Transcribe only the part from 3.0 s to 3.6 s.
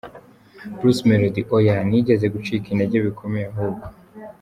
bikomeye